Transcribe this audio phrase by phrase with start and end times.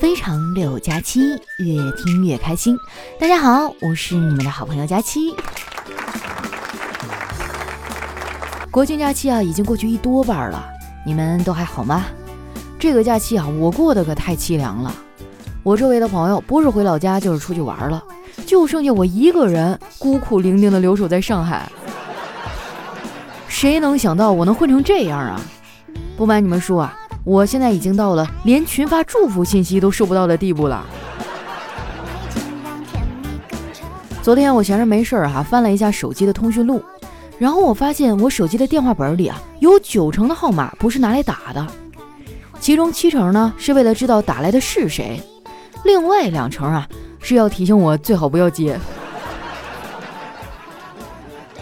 [0.00, 1.20] 非常六加七，
[1.58, 2.74] 越听越开心。
[3.18, 5.36] 大家好，我是你们的好朋友佳期。
[8.70, 10.64] 国庆假期啊，已经过去一多半了，
[11.04, 12.06] 你们都还好吗？
[12.78, 14.90] 这个假期啊，我过得可太凄凉了。
[15.62, 18.02] 我周围的朋友不是回老家，就是出去玩了，
[18.46, 21.70] 就剩下我一个人孤苦伶仃的留守在上海。
[23.48, 25.38] 谁能想到我能混成这样啊？
[26.16, 26.96] 不瞒你们说啊。
[27.24, 30.84] 我现在已经到了连群发祝福信息都收不到的地步了。
[34.22, 36.82] 昨天我闲着没事儿哈，翻了一下手机的通讯录，
[37.38, 41.66] 然后我发现我手机的电话本里啊，有九成的号码不是拿来打的，
[42.60, 45.20] 其中七成呢是为了知道打来的是谁，
[45.84, 46.86] 另外两成啊
[47.18, 48.78] 是要提醒我最好不要接。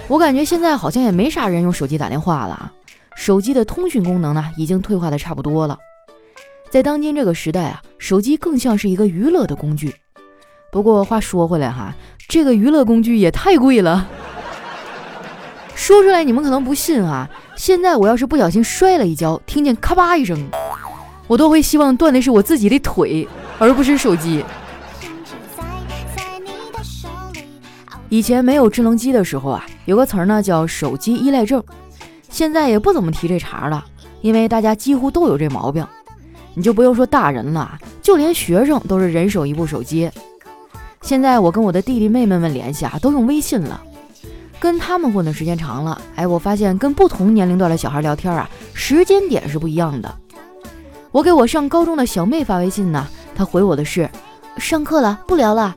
[0.08, 2.72] 我感觉现在好像也没啥人用手机打电话了。
[3.18, 5.76] 手机的通讯功能呢，已经退化的差不多了。
[6.70, 9.92] 在当今这个时代啊，手机更像是一个娱乐的工具。
[10.70, 11.92] 不过话说回来哈，
[12.28, 14.06] 这个娱乐工具也太贵了。
[15.74, 20.38] 说出来你们可能不信啊，现在我要是不小心摔了一跤，听见咔吧一声，
[21.26, 23.26] 我都会希望断的是我自己的腿，
[23.58, 24.44] 而不是手机。
[28.08, 31.60] 以前没有智能机的时候啊，有个词儿呢叫手机依赖症。
[32.28, 33.84] 现在也不怎么提这茬了，
[34.20, 35.86] 因为大家几乎都有这毛病。
[36.54, 40.10] 你就不用说大人了，就连学生都是人手一部手机。
[41.02, 43.80] 现在我跟我的弟弟妹妹们联系啊，都用微信了。
[44.58, 50.12] 跟他们混的时间长了，哎，我发现跟不同年龄段的小孩聊天啊，时间点是不一样的。
[51.12, 54.10] 我给我上高中的小妹发微信呢，她回我的是
[54.58, 55.76] “上课了，不聊了”。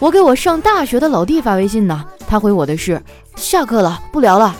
[0.00, 2.98] 我给我上大学的老弟发微信呢，他回我的是。
[3.36, 4.56] 下课了，不聊了。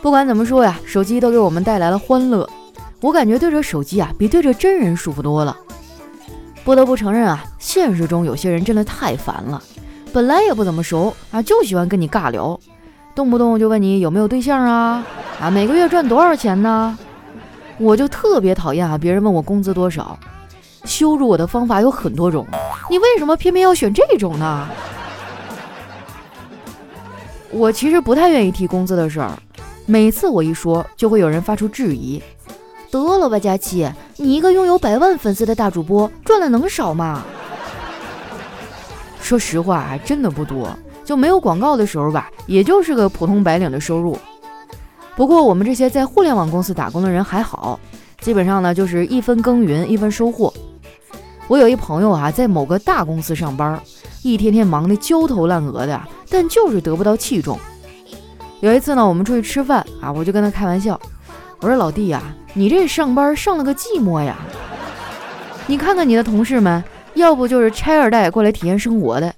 [0.00, 2.48] 不管怎么说呀，手机都给我们带来了欢乐。
[3.02, 5.54] 我感觉对着手机啊，比对着真人舒服多了。
[6.64, 9.62] 不得不承认啊，现实中有些人真的太烦了。
[10.14, 12.58] 本来也不怎么熟啊，就喜欢跟你尬聊，
[13.14, 15.04] 动不动就问你有没有对象啊，
[15.42, 16.96] 啊，每个月赚多少钱呢？
[17.76, 20.18] 我就特别讨厌啊，别人问我工资多少。
[20.86, 22.46] 羞辱我的方法有很多种，
[22.88, 24.68] 你为什么偏偏要选这种呢？
[27.50, 29.32] 我其实不太愿意提工资的事儿，
[29.86, 32.22] 每次我一说，就会有人发出质疑。
[32.90, 37.22] 得了吧，佳琪，你一个拥有百万粉丝的大主播，赚的能少吗？
[39.20, 40.68] 说实话，还真的不多。
[41.04, 44.18] 就没有广告的时候吧，也就是个普通白领的收入。
[45.14, 47.78] 不过我们这些在互联网公司打工的人还好，
[48.20, 50.52] 基本上呢就是一分耕耘一分收获。
[51.48, 53.80] 我有一朋友啊，在某个大公司上班。
[54.22, 57.56] 一天天忙得焦头烂额的，但就是得不到器重。
[58.58, 61.00] 有一次呢，我们出去吃饭啊，我就跟他开玩笑，
[61.60, 62.20] 我说：“老弟呀，
[62.54, 64.36] 你这上班上了个寂寞呀！
[65.68, 66.82] 你看看你的同事们，
[67.14, 69.32] 要不就是拆二代过来体验生活的，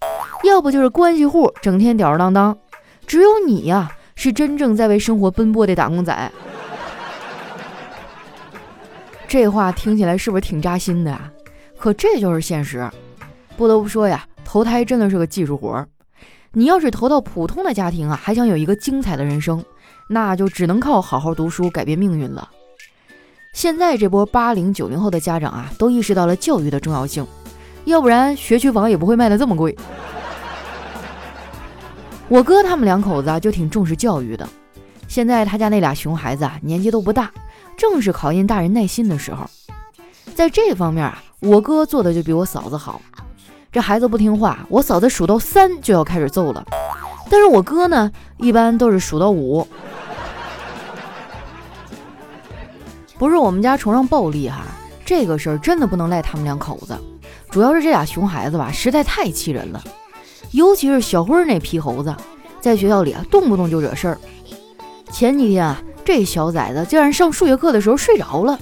[0.44, 2.56] 要不就是关系户，整天吊儿郎当，
[3.06, 6.32] 只有你呀，是真正在为生活奔波的打工仔。”
[9.28, 11.30] 这话听起来是不是挺扎心的啊？
[11.78, 12.90] 可这就是现实，
[13.56, 14.26] 不得不说呀。
[14.44, 15.86] 投胎真的是个技术活儿，
[16.52, 19.62] 你要是投到普通的家庭啊，还想有一个精彩的人生，
[20.08, 22.48] 那就只能靠好好读书改变命运了。
[23.52, 27.26] 现在这波八零九零后的家长啊，都意识到了教育的重要性，
[27.84, 29.76] 要不然学区房也不会卖的这么贵。
[32.28, 34.48] 我哥他们两口子啊，就挺重视教育的。
[35.06, 37.30] 现在他家那俩熊孩子啊，年纪都不大，
[37.76, 39.48] 正是考验大人耐心的时候。
[40.34, 43.00] 在这方面啊，我哥做的就比我嫂子好。
[43.70, 46.64] 这孩子不听话，我嫂子数到三就要开始揍了。
[47.30, 49.66] 但是我哥呢，一般都是数到五。
[53.18, 54.62] 不是我们家崇尚暴力哈，
[55.04, 56.96] 这个事儿真的不能赖他们两口子，
[57.50, 59.82] 主要是这俩熊孩子吧，实在太气人了。
[60.52, 62.14] 尤其是小辉那皮猴子，
[62.60, 64.18] 在学校里啊，动不动就惹事儿。
[65.10, 68.58] 前几天啊，这小崽子竟然上数学课的时候睡着了。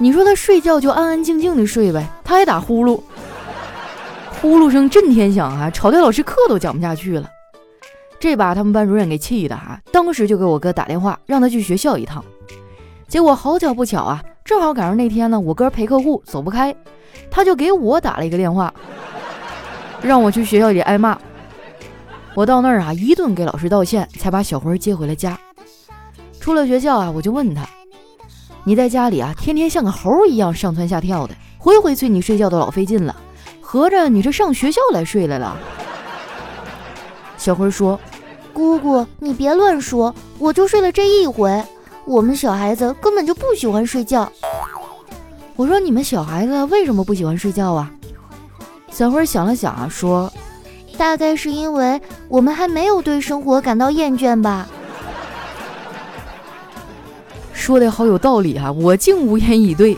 [0.00, 3.00] 你说他睡觉就安安静静的睡呗，他还打呼噜。
[4.40, 7.28] 呼噜声震天响啊，吵得老师课都讲不下去了。
[8.20, 12.24] 这把他们班主任给气的哈，当时就给我哥打电话，让他去学校一趟。
[13.08, 16.74] 结果好巧不巧啊，正好赶上那天呢，我哥陪客户走不开，
[17.30, 18.72] 他就给我打了一个电话，
[20.00, 21.18] 让我去学校里挨骂。
[22.34, 25.36] 我到那儿啊，一顿给老师道歉，才把小辉接回了家。
[26.38, 27.68] 出了学校啊，我就问他
[28.68, 33.16] ：“你在家里啊，天天像个猴一样上蹿下跳的，回回催你睡觉都老费劲了。”
[33.62, 35.56] 合着你这上学校来睡来了？
[37.38, 37.98] 小辉说
[38.52, 41.64] ：“姑姑，你别乱说，我就睡了这一回。
[42.04, 44.30] 我们小孩子根本就不喜欢睡觉。
[45.56, 47.90] 我说你们小孩子为什么不喜欢睡觉啊？
[48.90, 50.30] 小辉想了想啊，说，
[50.98, 51.98] 大概是因为
[52.28, 54.68] 我们还没有对生活感到厌倦吧。
[57.68, 59.94] 说的好有道理哈，我竟无言以对。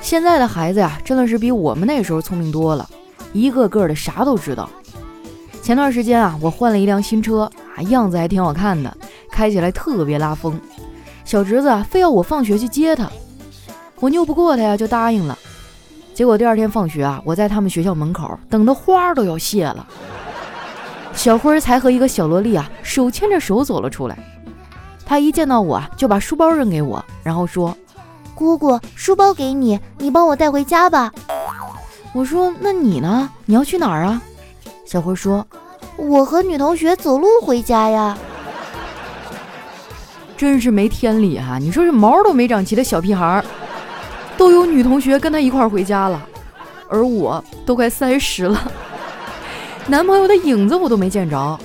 [0.00, 2.88] 现在的孩子呀，真的是比我们那时候聪明多了，
[3.34, 4.70] 一个个的啥都知道。
[5.60, 7.42] 前段时间啊，我换了一辆新车
[7.76, 8.96] 啊，样子还挺好看的，
[9.30, 10.58] 开起来特别拉风。
[11.26, 13.06] 小侄子，非要我放学去接他，
[13.96, 15.38] 我拗不过他呀，就答应了。
[16.14, 19.86] 结果第二天放学啊，我在他们学校门口等的花都要谢了，
[21.12, 24.18] 小辉才和一个小萝莉啊手牵着手走了出来。
[25.10, 27.76] 他一见到我啊，就把书包扔给我，然后说
[28.32, 31.12] ：“姑姑，书包给你，你帮我带回家吧。”
[32.14, 33.28] 我说：“那你呢？
[33.44, 34.22] 你要去哪儿啊？”
[34.86, 35.44] 小辉说
[35.98, 38.16] ：“我和女同学走路回家呀。”
[40.38, 41.58] 真是没天理哈！
[41.58, 43.44] 你说这毛都没长齐的小屁孩儿，
[44.36, 46.24] 都有女同学跟他一块儿回家了，
[46.88, 48.72] 而我都快三十了，
[49.88, 51.58] 男朋友的影子我都没见着。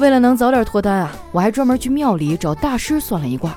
[0.00, 3.54] 为了能早点脱单啊，我还专门去庙里找大师算了一卦。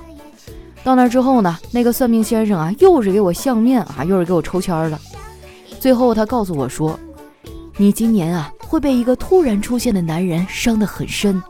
[0.83, 4.99] 到那之后呢，那个算命先生啊，又是给我相面啊，又是给我抽签的。
[5.79, 6.99] 最后他告诉我说
[7.77, 11.41] ：“你今年啊，会被一个突然出现的男人伤得很深。”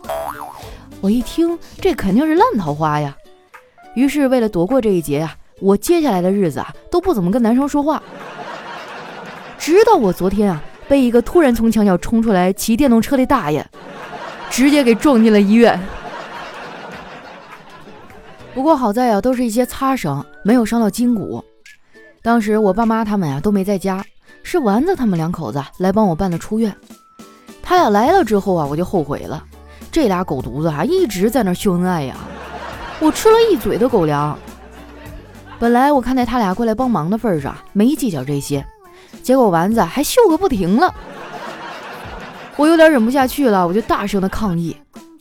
[1.01, 3.17] 我一听，这肯定是烂桃花呀。
[3.95, 8.01] 于是，为了躲过这一劫啊，我接下来的日子啊都不怎么跟男生说话。
[9.57, 13.65] 直到我昨天啊，被一个突然从墙角冲出来骑电动车的大爷，
[14.53, 15.79] 直接给撞进了医院。
[18.53, 21.44] 不过好在啊，都是一些擦伤，没有伤到筋骨。
[22.21, 24.05] 当时我爸妈他们呀都没在家，
[24.44, 26.71] 是丸子他们两口子来帮我办的出院。
[27.63, 29.44] 他俩来了之后啊，我就后悔了。
[29.91, 32.15] 这俩狗犊子啊，一直在那秀恩爱呀，
[33.00, 34.38] 我吃了一嘴的狗粮。
[35.57, 38.63] 本来我看在他俩过来帮忙的份上，没计较这些，
[39.23, 40.94] 结果丸子还秀个不停了。
[42.55, 44.75] 我有点忍不下去了，我就大声的抗议：“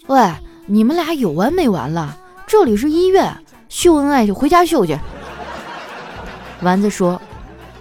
[0.08, 0.30] 喂，
[0.66, 2.16] 你们俩有完没完了？
[2.46, 3.34] 这里是医院，
[3.68, 4.98] 秀恩爱就回家秀去。
[6.62, 7.20] ”丸子说：“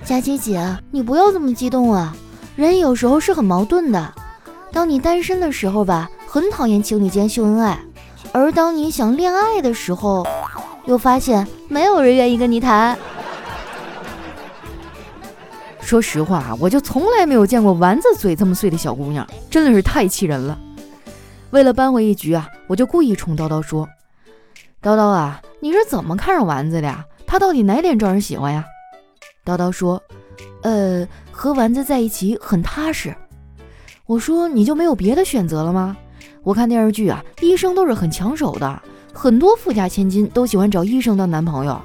[0.04, 2.16] 佳琪姐，你不要这么激动啊，
[2.56, 4.14] 人有时候是很矛盾的。
[4.72, 7.78] 当你单身的时候吧。”很讨厌情侣间秀恩爱，
[8.32, 10.26] 而当你想恋爱的时候，
[10.86, 12.98] 又发现没有人愿意跟你谈。
[15.92, 20.58] 说实话啊，我就从来没有见过丸子嘴这么碎的小姑娘，真的是太气人了。
[21.50, 23.86] 为了扳回一局啊，我就故意冲叨叨说
[24.82, 27.04] ：“叨叨啊，你是怎么看上丸子的呀？
[27.28, 28.64] 他到底哪点招人喜欢呀？”
[29.44, 30.02] 叨叨说
[30.64, 33.14] ：“呃，和丸子在一起很踏实。”
[34.08, 35.98] 我说：“你就没有别的选择了吗？”
[36.42, 41.78] 我看电视剧啊，医生都是很抢手的，很多富家千金都喜欢找医生当男朋友。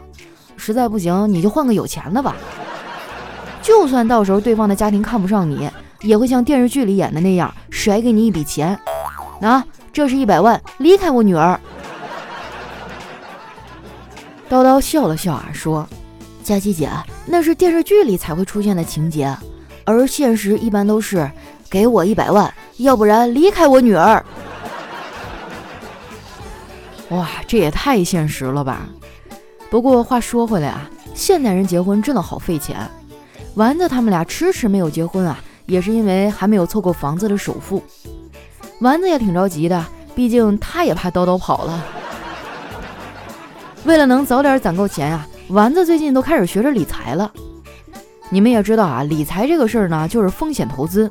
[0.56, 2.36] 实在不行，你就换个有钱的吧。
[3.66, 5.68] 就算到时候对方的家庭看不上你，
[6.02, 8.78] 也会像电视剧里演的那样甩给你一笔钱。
[9.40, 9.60] 那
[9.92, 11.58] 这是一百万，离开我女儿。
[14.48, 15.84] 叨叨笑了笑啊，说
[16.44, 16.88] ：“佳琪姐，
[17.26, 19.36] 那是电视剧里才会出现的情节，
[19.84, 21.28] 而现实一般都是
[21.68, 24.24] 给我一百万，要不然离开我女儿。”
[27.10, 28.86] 哇，这也太现实了吧！
[29.70, 32.88] 不过话说回来啊，现代人结婚真的好费钱。
[33.56, 37.82] 丸子他们俩迟迟没有结婚啊，也是因为还没有凑够房子的首付。
[38.80, 39.82] 丸子也挺着急的，
[40.14, 41.82] 毕竟他也怕叨叨跑了。
[43.84, 47.32] 为了能早点攒够钱啊，丸子最近都开始学着理财了。
[48.28, 51.10] 你们也知道啊，理财这个事儿呢，就是风险投资。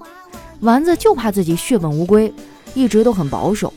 [0.60, 2.32] 丸子就怕自己血本无归，
[2.76, 3.74] 一直都很保守。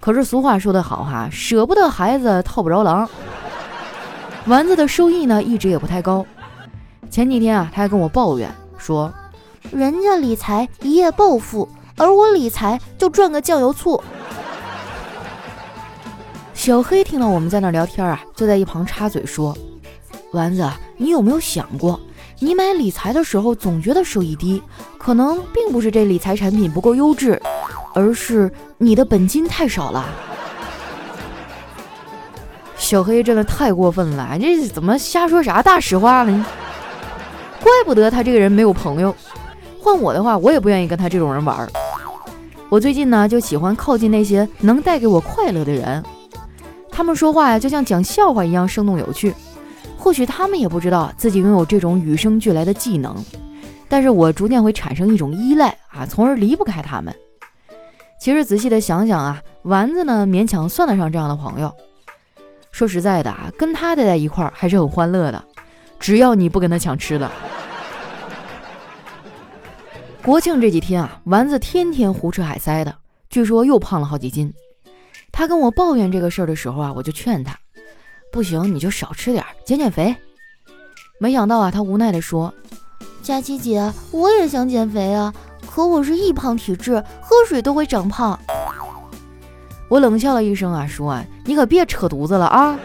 [0.00, 3.08] 可是俗话说得好哈，舍不得孩子套不着狼。
[4.46, 6.26] 丸子的收益呢，一直也不太高。
[7.10, 9.12] 前几天啊，他还跟我抱怨说，
[9.70, 14.02] 人家理财一夜暴富，而我理财就赚个酱油醋。
[16.54, 19.56] 小黑听到我们在那聊天啊，就在一旁插嘴说
[20.32, 21.98] ：“丸子，你有没有想过，
[22.38, 24.62] 你买理财的时候总觉得收益低，
[24.98, 27.40] 可能并不是这理财产品不够优质。”
[27.94, 30.06] 而是你的本金太少了，
[32.76, 36.46] 小黑真的太过分了，这怎么瞎说啥大实话呢？
[37.60, 39.14] 怪不得他这个人没有朋友，
[39.80, 41.68] 换我的话，我也不愿意跟他这种人玩。
[42.68, 46.02] 我最近呢，就喜欢靠近那些能带给我快乐的人，
[46.90, 49.34] 他们说话呀，就像讲笑话一样生动有趣。
[49.96, 53.16] 或许他们也不知道自己拥有这种与生俱来的技能，
[53.88, 57.14] 但是我逐渐会产生一种依赖啊，从而离不开他们。
[58.20, 61.72] 其实仔细的想想啊，丸子呢勉强算得上这样的朋友。
[62.70, 65.44] 说实在的啊，跟他待在一块儿还是很欢乐的，
[65.98, 67.30] 只要你不跟他抢吃的。
[70.22, 72.94] 国庆这几天啊，丸子天天胡吃海塞的，
[73.30, 74.52] 据说又胖了好几斤。
[75.32, 77.58] 他跟我抱怨这个事儿的时候啊，我就劝他，
[78.32, 80.14] 不行你就少吃点，减减肥。
[81.18, 82.52] 没想到啊，他无奈地说
[83.22, 85.32] ：“佳琪姐，我也想减肥啊，
[85.70, 88.38] 可我是易胖体质，喝水都会长胖。”
[89.88, 92.78] 我冷笑了一声啊，说：“，你可别扯犊子了啊！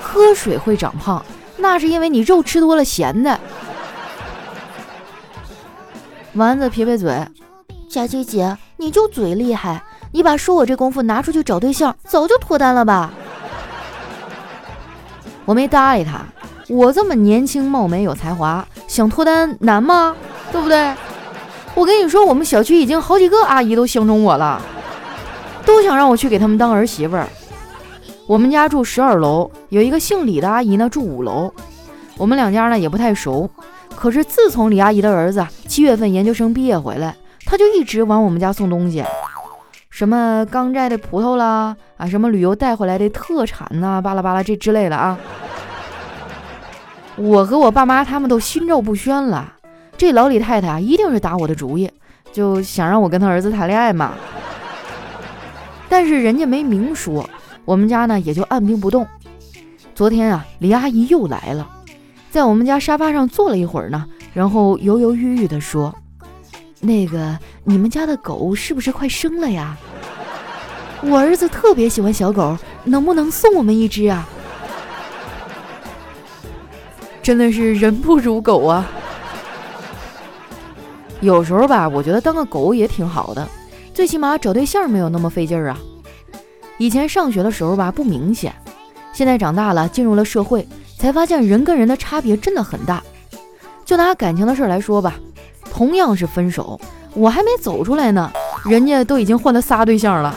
[0.00, 1.24] 喝水会长胖，
[1.62, 3.40] 那是因为你肉吃多了咸的。”
[6.34, 7.26] 丸子撇撇嘴
[7.88, 13.12] ：“佳琪姐，你就嘴厉害，你把说我这功夫拿出去找对象，早就脱单了吧？”
[15.44, 16.20] 我没搭理他。
[16.68, 20.16] 我这么年轻貌美有才华，想脱单难吗？
[20.50, 20.94] 对不对？
[21.74, 24.60] 我跟你说，我们小区已经好几个阿姨都相中我了，
[25.66, 27.28] 都想让我去给他们当儿媳妇儿。
[28.26, 31.52] 我们家住十二楼，有一个姓李的阿姨呢住五楼，
[32.16, 33.50] 我们两家呢也不太熟。
[33.96, 37.14] 可是自从李阿姨的儿子七月份研究生毕业回来，
[37.44, 39.04] 他就一直往我们家送东西，
[39.90, 45.18] 什么刚摘的葡萄啦，啊，什么旅游带回来的特产呐，巴拉巴拉这之类的啊。
[47.16, 49.52] 我和我爸妈他们都心照不宣了，
[49.96, 51.90] 这老李太太啊，一定是打我的主意，
[52.32, 54.12] 就想让我跟他儿子谈恋爱嘛。
[55.88, 57.28] 但是人家没明说，
[57.64, 59.06] 我们家呢也就按兵不动。
[59.94, 61.68] 昨天啊，李阿姨又来了，
[62.30, 65.94] 在我们家沙发上坐了一会儿呢，然后犹犹豫豫地说
[66.80, 69.76] ：“那个，你们家的狗是不是快生了呀？
[71.02, 74.26] 我儿子特别喜欢小狗，能不能送我们一只啊？”
[77.22, 78.90] 真的是人不如狗啊！
[81.20, 83.46] 有时候吧，我觉得当个狗也挺好的，
[83.94, 85.78] 最起码找对象没有那么费劲儿啊。
[86.78, 88.52] 以前上学的时候吧，不明显，
[89.12, 90.66] 现在长大了，进入了社会，
[90.98, 93.02] 才发现人跟人的差别真的很大。
[93.84, 95.14] 就拿感情的事来说吧，
[95.70, 96.80] 同样是分手，
[97.14, 98.32] 我还没走出来呢，
[98.64, 100.34] 人家都已经换了仨对象了。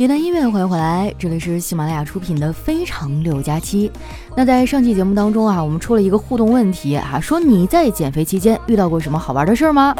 [0.00, 3.86] 一段音乐，欢迎回来，这里是喜马拉雅出品的《非常六加七》。
[4.34, 9.94] 那在上期节目当中啊，我们出了一个互动问题啊，说你在减肥期间遇到过什么好玩的事儿吗？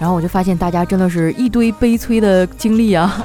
[0.00, 3.24] 然后我就发现大家真的是一堆悲催的经历啊。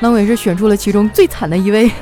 [0.00, 1.92] 那我也是选出了其中最惨的一位，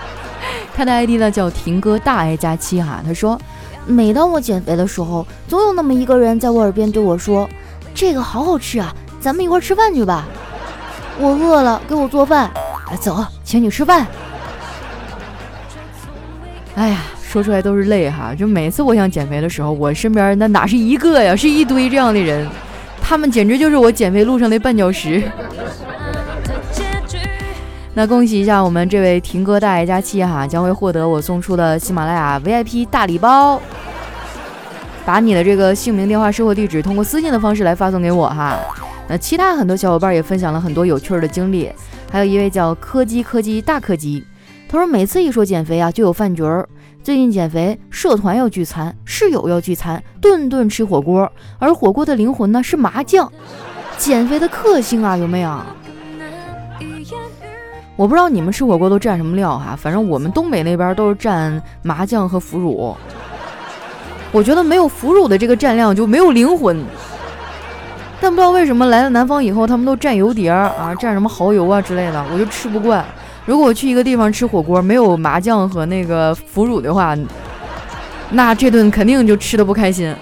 [0.74, 3.38] 他的 ID 呢叫婷哥大爱加七哈，他说，
[3.84, 7.46] 每当我减肥的时候，总有那么一个人在我耳边对我说
[7.94, 10.26] ：“这个好好吃啊，咱们一块吃饭去吧。”
[11.18, 12.50] 我饿了，给我做饭。
[12.90, 14.06] 来，走，请你吃饭。
[16.76, 18.34] 哎呀，说出来都是泪哈！
[18.34, 22.48] 就每次我想减肥的时候，我身边那哪是一个呀，是一堆这样的人，
[23.02, 25.22] 他们简直就是我减肥路上的绊脚石。
[27.92, 33.60] 那恭喜一下我们这位婷哥大爷佳期哈，将会获得我送出的喜马拉雅 VIP 大礼包。
[35.04, 38.56] 把你的这个姓名、电话、收货地址通过私信的方式来发送给我哈。
[39.10, 41.68] 那其他很多小伙伴也分享了很多有趣的经历，
[42.12, 44.24] 还有一位叫柯基柯基大柯基，
[44.68, 46.68] 他说每次一说减肥啊，就有饭局儿。
[47.02, 53.28] 最近减肥，社团要聚餐，室友要聚餐，顿顿吃火锅，而火锅的灵魂呢是麻将。
[53.98, 55.60] 减肥的克星啊，有没有？
[57.96, 62.96] 我不知道你们吃火锅都蘸什么料哈，反正我们东北那边都是蘸麻酱和腐乳。
[64.30, 66.84] 我觉得没有腐乳的这个蘸料就没有灵魂。
[68.20, 73.04] 但不知道为什么来了南方以后，他们都蘸油碟儿啊，蘸什么蚝油啊之类的，我就吃不惯。
[73.46, 77.16] 如果我去一个地方吃火锅，没有麻酱和那个腐乳的话，
[78.30, 80.14] 那这顿肯定就吃的不开心。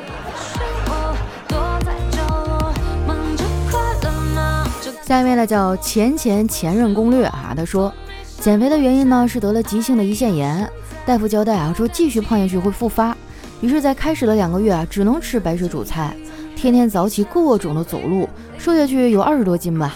[5.02, 7.92] 下面呢叫前前前任攻略啊，他说
[8.38, 10.70] 减肥的原因呢是得了急性的胰腺炎，
[11.04, 13.16] 大夫交代啊说继续胖下去会复发，
[13.60, 16.14] 于是，在开始了两个月啊，只能吃白水煮菜。
[16.60, 19.94] 天天早起，各种的走路，瘦下去有二十多斤吧。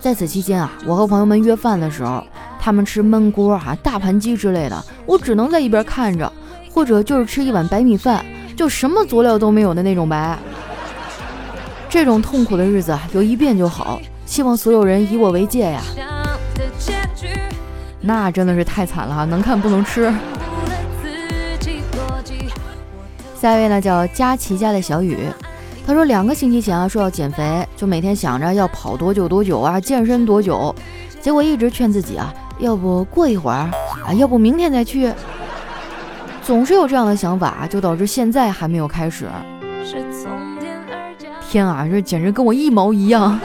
[0.00, 2.24] 在此期间啊，我和朋友们约饭的时候，
[2.58, 6.30] 他们吃焖锅啊、大盘鸡之类的，我只能在一边看着，
[6.68, 10.36] 或者就是吃一碗白米饭，就什么佐料都没有的那种白。
[11.88, 15.80] 这种痛苦的日子有一遍就好，希望所有人以我为戒呀。
[18.00, 20.12] 那真的是太惨了哈，能看不能吃。
[23.40, 25.16] 下一位呢叫佳琪家的小雨。
[25.84, 30.74] 他说两个星期前啊说要减肥，就每天想着要跑多久多久啊，健身多久，
[31.20, 33.68] 结果一直劝自己啊，要不过一会儿
[34.06, 35.12] 啊，要不明天再去，
[36.42, 39.26] 总是有这样的想法，就导致现在还没有开始。
[41.50, 43.38] 天啊，这简直跟我一毛一样。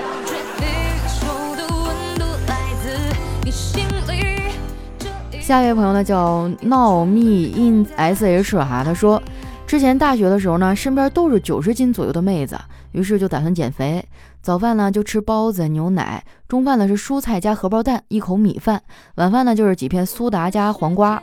[5.42, 9.22] 下一位朋友呢叫闹蜜 in sh 哈，他说。
[9.68, 12.58] 之前大学的时候呢，身边都是九十斤左右的妹子，
[12.94, 14.04] 于是就打算减肥。
[14.42, 18.82] 早饭呢就吃包子、牛奶，中饭呢是蔬菜加荷包蛋，一口米饭。
[19.16, 21.22] 晚饭呢就是几片苏打加黄瓜。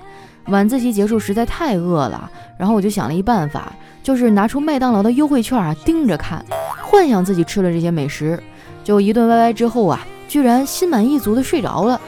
[0.49, 3.73] 晚自习结束，实在太饿了，然后我就想了一办法，
[4.03, 6.45] 就是拿出麦当劳的优惠券啊，盯着看，
[6.83, 8.39] 幻想自己吃了这些美食。
[8.85, 11.99] 就一顿歪歪之后啊，居然心满意足的睡着了。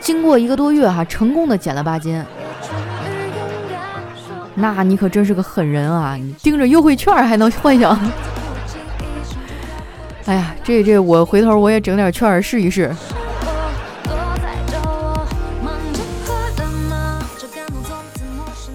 [0.00, 2.24] 经过一个多月哈，成功的减了八斤。
[4.60, 6.16] 那你可真是个狠人啊！
[6.16, 7.96] 你盯着优惠券还能幻想？
[10.26, 12.92] 哎呀，这这我回头我也整点券试一试。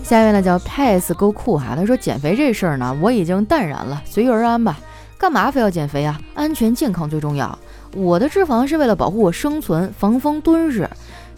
[0.04, 4.80] 下一位呢叫 Pass Go 酷哈，他说减肥这事儿呢我已经淡然了，随遇而安吧。
[5.18, 6.20] 干嘛非要减肥啊？
[6.34, 7.58] 安全健康最重要。
[7.94, 10.90] 我的脂肪是为了保护我生存，防风蹲实。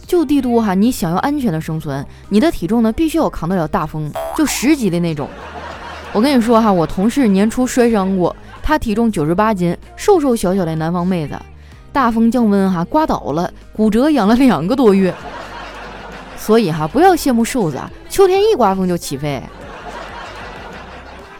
[0.06, 5.28] 就帝都哈，你想要安全的生存，你的体重呢必须要扛得了大风，就十级的那种。
[6.12, 11.36] 我跟你说哈，我同事年初摔伤过，他体重九十八斤，瘦瘦小小的南方妹子，
[11.92, 15.12] 大风降温哈，刮倒了，骨折养了两个多月。
[16.36, 19.42] 所以哈，不要羡慕瘦子啊，秋天一刮风就起飞。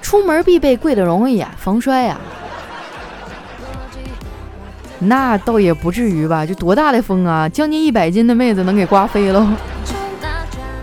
[0.02, 2.18] 出门必备贵的容易，防摔呀。
[4.98, 9.46] 那倒也不至于吧，就多大的风啊，将近一百斤的妹子能给刮飞喽。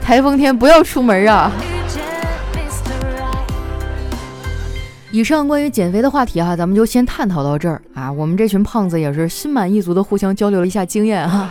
[0.02, 1.52] 台风天不要出门啊！
[5.12, 8.12] 以上关于减肥的话题哈，咱们就先探讨到这儿啊。
[8.12, 11.50] 我们这群胖子也是心满意足的互相交流了一下经验哈。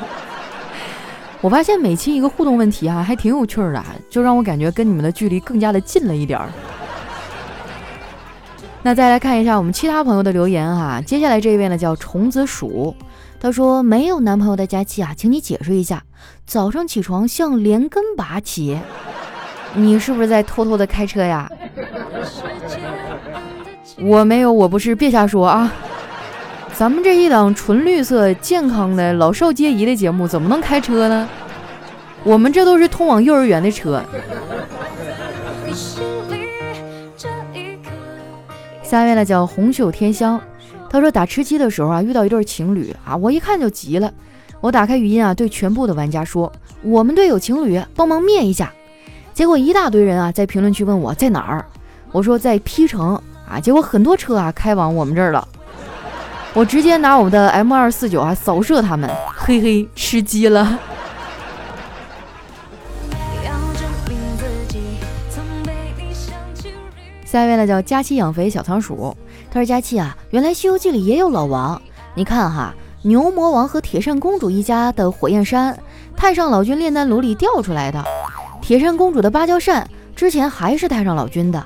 [1.41, 6.49] 我发现每期一个互动问题哈，还挺有趣的，就让我感觉跟你们的距离更加的近了一点儿。
[8.85, 12.95] 那再来看一下我们其他朋友的留言哈，接下来这一位呢叫虫子鼠，
[13.41, 16.03] 他说没有男朋友的佳期啊，请你解释一下，
[16.45, 18.77] 早上起床像连根拔起，
[19.75, 21.49] 你是不是在偷偷的开车呀？
[24.01, 25.73] 我没有，我不是，别瞎说啊！
[26.75, 31.29] 咱们这一档纯绿色、健康的老少皆宜的节目，怎么能开车呢？
[32.25, 34.03] 我们这都是通往幼儿园的车。
[38.93, 40.39] 下一位呢叫红袖添香，
[40.91, 44.13] 他说打吃鸡的时候啊，遇到一对情侣啊，我一看就急了，
[44.61, 46.53] 我打开语音啊，对全部的玩家说，
[46.83, 48.71] 我们队有情侣，帮忙灭一下。
[49.33, 51.65] 结果一大堆人啊在评论区问我在哪儿，
[52.11, 55.49] 我说在 P 城啊，结果很多车啊开往我们这儿了，
[56.53, 60.79] 我直接拿我们的 M 二四九啊扫射他们，嘿嘿，吃鸡了。
[67.33, 69.17] 下一位呢叫佳期养肥小仓鼠，
[69.51, 71.81] 他说佳期啊，原来《西游记》里也有老王，
[72.15, 75.75] 你看哈，牛魔王和铁扇公主一家的火焰山，
[76.15, 78.05] 太上老君炼丹炉里掉出来的，
[78.61, 81.65] 铁扇公主的芭蕉扇之前还是太上老君的，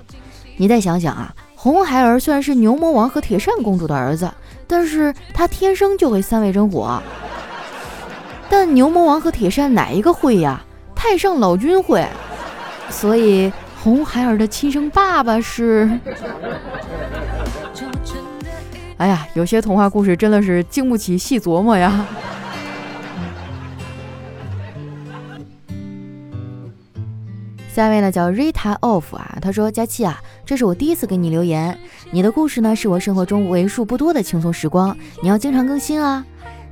[0.57, 4.33] 你再想想啊，红孩儿虽然是牛魔王和铁扇公主的儿子，
[4.68, 7.02] 但是他天生就会三味真火，
[8.48, 10.64] 但牛魔王和铁扇哪一个会呀？
[10.94, 12.07] 太上老君会，
[12.88, 13.52] 所以。
[13.87, 15.88] 红孩儿的亲生爸爸是，
[18.99, 22.05] 哎呀，有些童话故事真的是经不起细琢磨呀。
[27.72, 31.79] 下一位呢叫 Rita Off 啊，他说：佳期啊，这是我第一次给你留言，
[32.11, 36.27] 你的故事呢是我生活中为数不多的轻松时光，你要经常更新啊。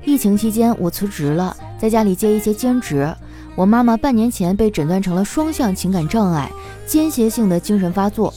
[0.05, 3.09] 疫情期间我辞职了，在家里接一些兼职。
[3.57, 6.51] 我妈妈半年前被诊断成了双向情感障碍，
[6.87, 8.33] 间歇性的精神发作。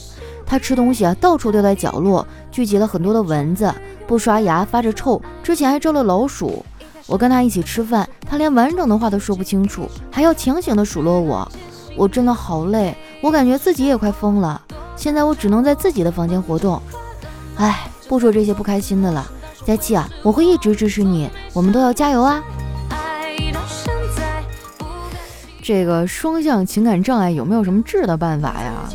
[0.46, 3.72] 她吃东西啊，到处掉在角落，聚集了很多的蚊子，
[4.06, 6.64] 不刷牙发着臭，之前还招了老鼠。
[7.06, 11.50] 我跟她一起吃饭，她连完整的话都说不清楚，还要强行的数落我。
[11.96, 14.62] 我真的好累，我感觉自己也快疯了。
[14.94, 16.80] 现在我只能在自己的房间活动。
[17.56, 19.28] 唉，不说这些不开心的了，
[19.66, 22.42] 佳琪啊，我会一直支持你，我们都要加油啊！
[25.68, 28.88] 这个双向情感障碍有没有什么治的办法呀？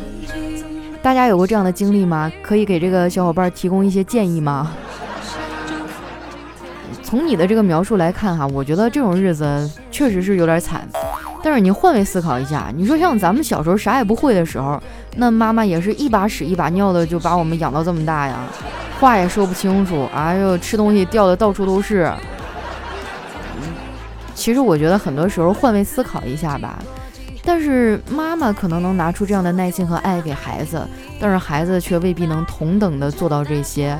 [1.00, 2.32] 大家有过这样的经历吗？
[2.42, 4.72] 可以给这个小伙伴提供一些建议吗？
[7.04, 10.80] 从你的这个描述来看哈，我觉得这种日子确实是有点惨。
[11.44, 14.82] 但是你换位思考一下，你说像咱们小时候啥也不会的时候，
[15.14, 18.40] 那妈妈也是一把屎一把尿的就把我们养到这么大呀，
[18.98, 22.12] 话也说不清楚，哎呦，吃东西掉的到处都是。
[24.34, 26.78] 其实我觉得很多时候换位思考一下吧，
[27.44, 30.86] 但是妈妈可能能拿出这样的耐心和爱给孩子，
[31.20, 33.98] 但是孩子却未必能同等的做到这些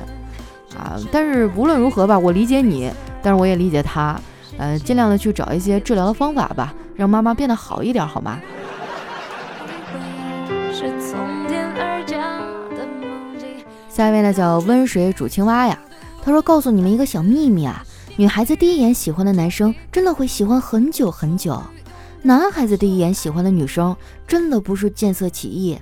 [0.77, 1.01] 啊。
[1.11, 2.91] 但是无论如何吧，我理解你，
[3.23, 4.21] 但是我也理解他。
[4.57, 8.39] 呃，尽量的去找一些治疗的方法吧，让妈妈变得好一点，好吗？
[13.89, 15.77] 下一位呢叫温水煮青蛙呀，
[16.23, 17.85] 他说告诉你们一个小秘密啊，
[18.17, 21.61] 女孩子第一眼喜欢的男生真的会喜欢很久很久，
[22.23, 25.77] 男孩子第一眼喜欢的女生真的不是见色起意。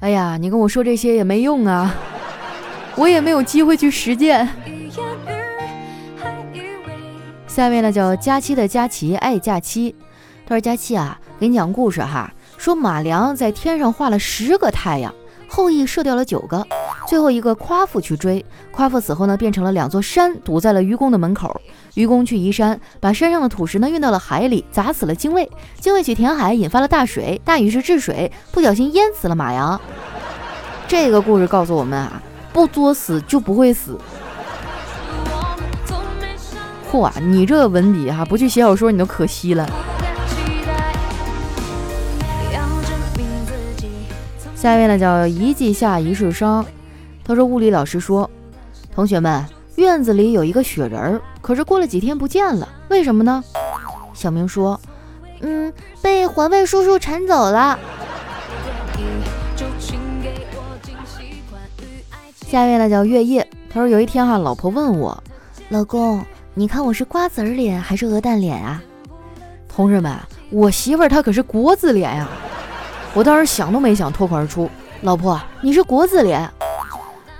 [0.00, 1.94] 哎呀，你跟我说这些也没用啊，
[2.96, 4.46] 我也没有机会去实践。
[7.46, 9.94] 下面呢叫佳期的佳琪爱假期，
[10.46, 12.30] 他说佳期啊，给你讲故事哈。
[12.58, 15.14] 说马良在天上画了十个太阳，
[15.48, 16.66] 后羿射掉了九个，
[17.10, 21.60] 最后一个夸父去追，夸父死后呢，变成了两座山堵在了愚公的门口。
[21.94, 25.50] 愚公去移山，把山上的土石呢运到了海里，砸死了精卫。
[25.80, 29.80] 精卫去填海，引发了大水，大禹是治水，不小心淹死了马良。
[30.86, 33.98] 这个故事告诉我们啊，不作死就不会死。
[36.92, 39.68] 嚯，你这个文笔哈，不去写小说你都可惜了。
[44.54, 46.64] 下一位呢叫一季下一世生，
[47.30, 48.28] 他说物理老师说，
[48.92, 53.44] 同学们院子里有一个雪人儿，可是过了几天不见了，为什么呢？
[54.14, 54.80] 小明说，
[55.38, 57.78] 嗯，被环卫叔叔铲走了。
[62.48, 65.22] 下一位呢叫月夜，他说有一天哈，老婆问我，
[65.68, 66.20] 老公。
[66.54, 68.82] 你看我是瓜子脸还是鹅蛋脸啊？
[69.68, 70.12] 同志们，
[70.50, 72.28] 我媳妇儿她可是国字脸呀！
[73.14, 74.68] 我当时想都没想，脱口而出
[75.02, 76.50] ：“老婆，你是国字脸。”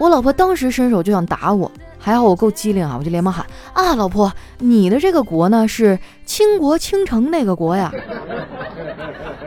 [0.01, 7.93] 我老婆当时伸手就想打我，还好我够机灵啊，我就连忙喊：“啊，老婆，你的这个国呢是倾国倾城那个国呀！”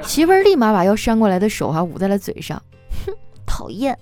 [0.05, 2.61] 媳妇儿立马把要扇过来的手哈捂在了嘴上，
[3.03, 3.11] 哼，
[3.47, 3.97] 讨厌！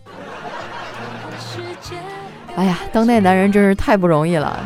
[2.58, 4.60] 哎呀，当代男人真是太不容易了。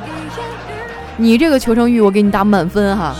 [1.17, 3.13] 你这个求生欲，我给你打满分哈。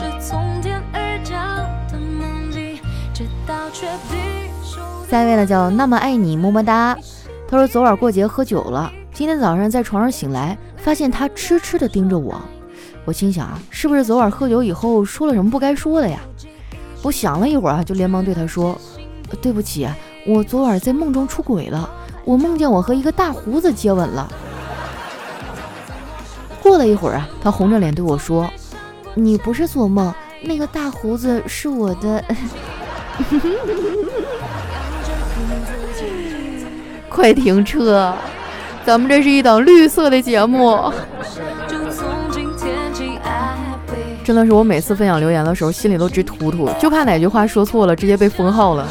[5.07, 6.97] 下一位呢，叫那么爱你么么哒。
[7.47, 12.41] 他说昨晚过节喝酒了，今天早上在床上醒来，发现他痴痴的盯着我。
[13.05, 16.19] 我心想啊，是不是昨晚喝酒以后说了什么不该说的呀？
[17.03, 18.75] 我想了一会儿啊，就连忙对他说
[19.39, 19.87] ：“对不起，
[20.25, 21.87] 我昨晚在梦中出轨了，
[22.25, 24.27] 我梦见我和一个大胡子接吻了。”
[26.63, 28.49] 过了一会儿啊，他红着脸对我说
[29.13, 32.23] ：“你不是做梦，那个大胡子是我的。”
[37.15, 38.13] 快停车！
[38.85, 40.91] 咱们这是一档绿色的节目。
[44.21, 48.85] 真的是我每次分享留言的时候，心里都直突突，就怕哪句话说错了，直接被封号了。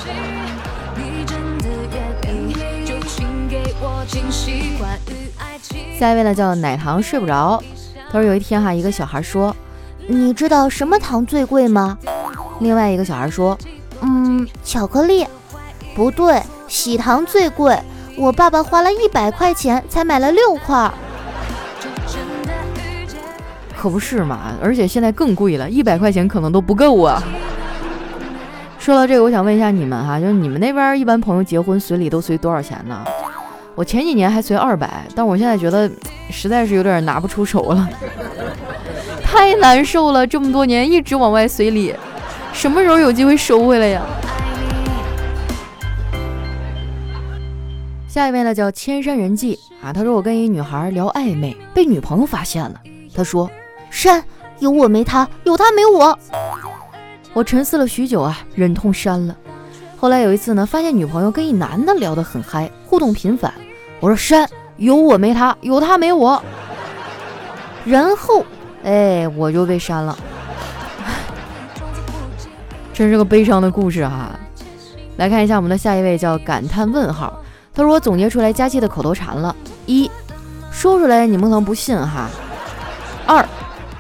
[5.99, 7.63] 下一位呢叫奶糖睡不着，
[8.11, 9.55] 他说有一天哈，一个小孩说，
[10.07, 11.99] 你知道什么糖最贵吗？
[12.61, 13.59] 另外一个小孩说，
[14.01, 15.27] 嗯，巧克力。
[15.95, 17.79] 不对，喜糖最贵，
[18.17, 20.91] 我爸爸花了一百块钱才买了六块。
[23.77, 27.23] 可不是嘛，而且现在更贵了，一百块钱可能都不够啊。
[28.79, 33.05] 说到这个，我想问一下你们哈，就是你们那边一般朋友结婚随礼都随多少钱呢？
[33.75, 35.91] 我前几年还随二百，但我现在觉得
[36.31, 37.89] 实在是有点拿不出手了，
[39.23, 40.27] 太难受了。
[40.27, 41.95] 这么多年一直往外随礼，
[42.53, 44.03] 什么时候有机会收回来呀？
[48.15, 52.81] 下一位呢叫千山人迹啊，他说我跟一女孩聊暧昧，被女朋友发现了。
[53.13, 53.51] 他说
[53.91, 54.23] 删，
[54.61, 56.17] 有我没他，有他没我。
[57.33, 59.37] 我沉思了许久啊，忍痛删了。
[59.97, 63.53] 后来有一次呢，发现女朋友跟一男的聊得很嗨，互动频繁。
[63.99, 66.41] 我说删，有我没他，有他没我。
[67.85, 68.47] 然后，
[68.85, 70.17] 哎，我就被删了。
[72.95, 74.39] 真是个悲伤的故事哈。
[75.17, 77.41] 来看一下我们的下一位，叫感叹问号。
[77.75, 79.55] 他说我总结出来佳期的口头禅了：
[79.87, 80.09] 一，
[80.71, 82.29] 说出来你们可能不信哈；
[83.27, 83.45] 二，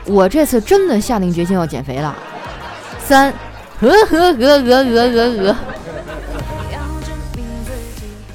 [0.06, 2.14] 我这次真的下定决心要减肥了；
[3.04, 3.32] 三，
[3.80, 5.56] 呵呵呵呵呵呵呵。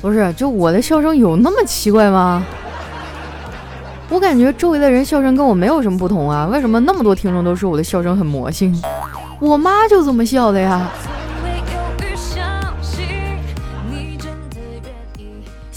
[0.02, 2.44] 不是，就我的笑声有那么奇怪吗？
[4.10, 8.76] 我感觉周围的人笑声跟我没有什么不同啊，为什么那么多听众都说我的笑声很魔性？
[9.40, 10.90] 我妈就这么笑的呀。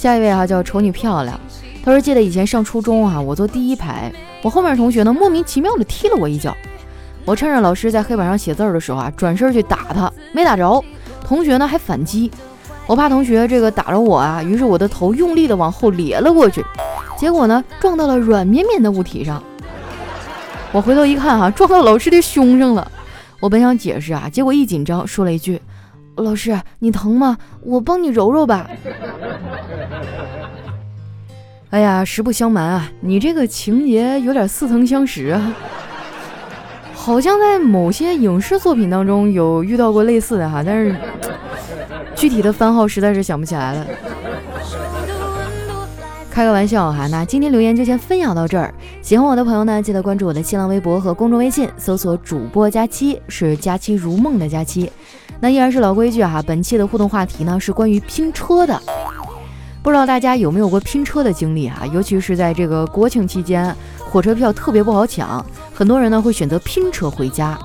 [0.02, 1.38] 下一位哈叫丑女漂亮，
[1.84, 4.12] 他说记得以前上初中啊，我坐第一排，
[4.42, 6.52] 我后面同学呢莫名其妙的踢了我一脚，
[7.24, 10.82] 我趁着老师在黑板上写字的时候啊，转身去打他，没打着，
[11.24, 12.28] 同学呢还反击，
[12.88, 16.64] 我怕同学这个打着我啊，于是我的头用力的往后咧了过去，
[17.16, 19.40] 结果呢撞到了软绵绵的物体上，
[20.72, 22.90] 我回头一看哈，撞到老师的胸上了，
[23.38, 25.62] 我本想解释啊，结果一紧张说了一句。
[26.16, 27.38] 老师，你疼吗？
[27.62, 28.68] 我帮你揉揉吧。
[31.72, 35.56] 哎呀，实不相瞒啊，你这个情节有点似曾相识啊，
[36.92, 40.94] 好像在某些影视作品当中有遇到过类似的哈，但是
[42.14, 43.86] 具体的番号实在是想不起来了。
[46.30, 48.74] 开个玩笑哈，那今天留言就先分享到这儿。
[49.00, 54.92] 喜欢我的朋友呢，记得关注我的新浪微博和公众微信，搜索主播佳期，是佳期如梦的佳期。
[55.40, 58.78] 那依然是老规矩哈，本期的互动话题呢是关于拼车的，
[59.82, 61.84] 不知道大家有没有过拼车的经历哈？
[61.92, 67.58] 尤其是在这个国庆期间，火车票特别不好抢，很多人呢会选择拼车回家。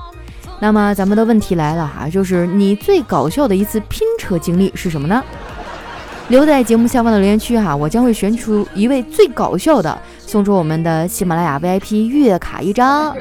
[0.58, 5.22] 那么咱们的问题来了哈，就是你最搞笑的一次拼车经历是什么呢？
[6.26, 13.16] 留在节目下方的留言区哈，我将会选出一位最搞笑的，送出我们的喜马拉雅 VIP 月卡一张，啊，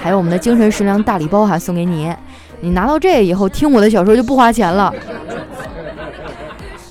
[0.00, 2.14] 还有我们的精神食粮大礼包哈，送给你。
[2.60, 4.92] 你拿到这以后，听我的小说就不花钱了。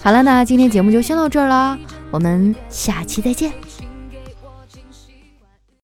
[0.04, 1.80] 好了，那今天节目就先到这儿了，
[2.12, 3.54] 我们下期再见。